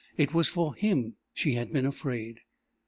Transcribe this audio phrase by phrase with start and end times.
[0.17, 2.39] It was for him she had been afraid.